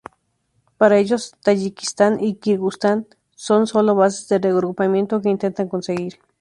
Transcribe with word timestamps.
Para 0.79 0.97
ellos 0.97 1.35
Tayikistán 1.43 2.23
y 2.23 2.33
Kirguistán 2.33 3.05
son 3.35 3.67
solo 3.67 3.93
bases 3.93 4.27
de 4.29 4.39
reagrupamiento 4.39 5.21
que 5.21 5.29
intentan 5.29 5.67
conseguir. 5.69 6.17